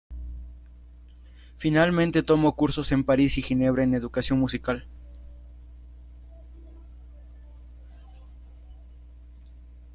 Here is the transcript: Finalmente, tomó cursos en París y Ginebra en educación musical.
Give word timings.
Finalmente, 1.57 2.23
tomó 2.23 2.55
cursos 2.55 2.91
en 2.91 3.03
París 3.03 3.37
y 3.37 3.43
Ginebra 3.43 3.83
en 3.83 3.93
educación 3.93 4.39
musical. 4.39 4.87